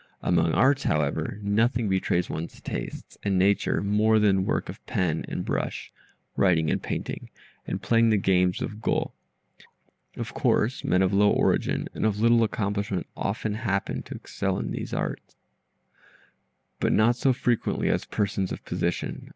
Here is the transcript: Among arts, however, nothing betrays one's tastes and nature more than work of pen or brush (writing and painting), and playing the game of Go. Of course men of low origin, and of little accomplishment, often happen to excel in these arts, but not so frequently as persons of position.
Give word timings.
Among 0.23 0.51
arts, 0.53 0.81
however, 0.85 1.37
nothing 1.43 1.87
betrays 1.87 2.27
one's 2.27 2.59
tastes 2.59 3.19
and 3.21 3.37
nature 3.37 3.83
more 3.83 4.17
than 4.17 4.47
work 4.47 4.67
of 4.67 4.83
pen 4.87 5.23
or 5.29 5.35
brush 5.35 5.93
(writing 6.35 6.71
and 6.71 6.81
painting), 6.81 7.29
and 7.67 7.83
playing 7.83 8.09
the 8.09 8.17
game 8.17 8.51
of 8.61 8.81
Go. 8.81 9.11
Of 10.17 10.33
course 10.33 10.83
men 10.83 11.03
of 11.03 11.13
low 11.13 11.29
origin, 11.29 11.87
and 11.93 12.03
of 12.07 12.19
little 12.19 12.43
accomplishment, 12.43 13.05
often 13.15 13.53
happen 13.53 14.01
to 14.01 14.15
excel 14.15 14.57
in 14.57 14.71
these 14.71 14.91
arts, 14.91 15.35
but 16.79 16.91
not 16.93 17.15
so 17.15 17.31
frequently 17.31 17.87
as 17.89 18.05
persons 18.05 18.51
of 18.51 18.65
position. 18.65 19.29